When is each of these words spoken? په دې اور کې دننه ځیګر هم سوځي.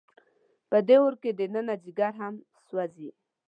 په 0.69 0.77
دې 0.87 0.95
اور 1.03 1.13
کې 1.21 1.29
دننه 1.39 1.75
ځیګر 1.83 2.13
هم 2.21 2.35
سوځي. 2.65 3.09